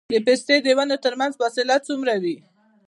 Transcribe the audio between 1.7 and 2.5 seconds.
څومره وي؟